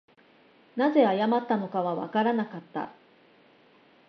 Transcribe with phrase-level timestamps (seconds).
[0.77, 2.91] 何故謝ったのかはわからなかった